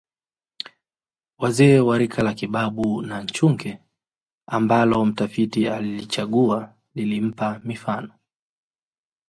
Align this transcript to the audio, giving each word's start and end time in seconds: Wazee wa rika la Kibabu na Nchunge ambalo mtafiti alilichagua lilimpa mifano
Wazee 1.37 1.79
wa 1.79 1.97
rika 1.97 2.23
la 2.23 2.33
Kibabu 2.33 3.01
na 3.01 3.23
Nchunge 3.23 3.79
ambalo 4.47 5.05
mtafiti 5.05 5.67
alilichagua 5.67 6.73
lilimpa 6.95 7.59
mifano 7.63 8.13